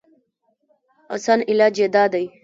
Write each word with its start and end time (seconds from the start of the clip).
اسان 1.15 1.39
علاج 1.51 1.75
ئې 1.81 1.87
دا 1.95 2.03
دی 2.13 2.25